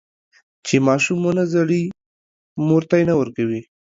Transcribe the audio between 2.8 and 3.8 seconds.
تی نه ورکوي.